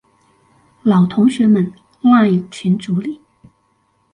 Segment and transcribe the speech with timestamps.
[0.81, 3.19] 老同學們賴群組裡